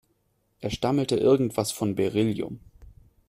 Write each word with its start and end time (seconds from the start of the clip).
Er 0.61 0.71
stammelte 0.71 1.15
irgendwas 1.15 1.71
von 1.71 1.93
Beryllium. 1.93 2.59